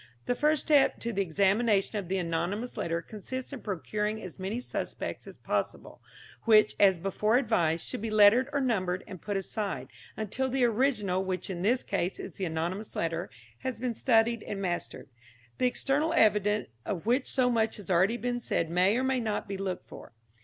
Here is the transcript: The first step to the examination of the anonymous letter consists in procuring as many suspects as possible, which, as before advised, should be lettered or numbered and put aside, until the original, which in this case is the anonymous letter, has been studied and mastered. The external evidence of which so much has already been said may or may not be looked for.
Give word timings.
The 0.25 0.33
first 0.33 0.63
step 0.63 0.99
to 1.01 1.13
the 1.13 1.21
examination 1.21 1.99
of 1.99 2.07
the 2.07 2.17
anonymous 2.17 2.75
letter 2.75 3.03
consists 3.03 3.53
in 3.53 3.61
procuring 3.61 4.19
as 4.19 4.39
many 4.39 4.59
suspects 4.59 5.27
as 5.27 5.35
possible, 5.35 6.01
which, 6.45 6.73
as 6.79 6.97
before 6.97 7.37
advised, 7.37 7.85
should 7.87 8.01
be 8.01 8.09
lettered 8.09 8.49
or 8.51 8.61
numbered 8.61 9.03
and 9.05 9.21
put 9.21 9.37
aside, 9.37 9.89
until 10.17 10.49
the 10.49 10.65
original, 10.65 11.23
which 11.23 11.51
in 11.51 11.61
this 11.61 11.83
case 11.83 12.19
is 12.19 12.31
the 12.37 12.45
anonymous 12.45 12.95
letter, 12.95 13.29
has 13.59 13.77
been 13.77 13.93
studied 13.93 14.41
and 14.41 14.59
mastered. 14.59 15.07
The 15.59 15.67
external 15.67 16.13
evidence 16.13 16.69
of 16.83 17.05
which 17.05 17.29
so 17.29 17.51
much 17.51 17.75
has 17.75 17.91
already 17.91 18.17
been 18.17 18.39
said 18.39 18.71
may 18.71 18.97
or 18.97 19.03
may 19.03 19.19
not 19.19 19.47
be 19.47 19.55
looked 19.55 19.85
for. 19.87 20.13